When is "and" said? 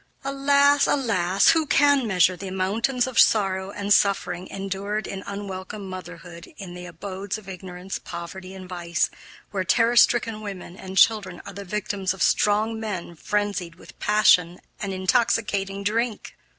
3.69-3.93, 8.55-8.67, 10.75-10.97, 14.79-14.91